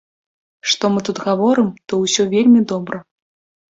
[0.73, 3.09] Што мы тут гаворым, то ўсё вельмі добра.